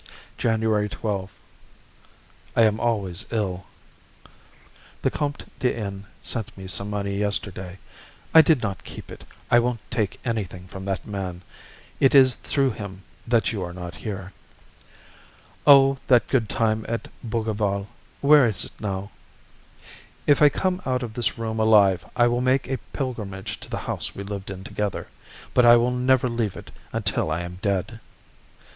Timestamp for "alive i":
21.59-22.25